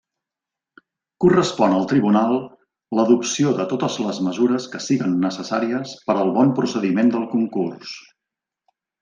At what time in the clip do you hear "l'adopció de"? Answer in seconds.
2.99-3.67